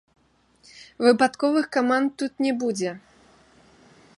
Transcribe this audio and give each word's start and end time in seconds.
Выпадковых 1.07 1.65
каманд 1.77 2.09
тут 2.21 2.33
не 2.47 2.51
будзе. 2.65 2.95